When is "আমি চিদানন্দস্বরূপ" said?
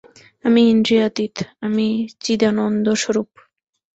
1.61-3.29